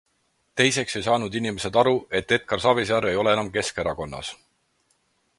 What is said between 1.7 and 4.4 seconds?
aru, et Edgar Savisaar ei ole enam Keskerakonnas.